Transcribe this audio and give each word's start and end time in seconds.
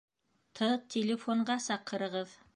...-ты 0.35 0.69
телефонға 0.95 1.59
саҡырығыҙ 1.71 2.37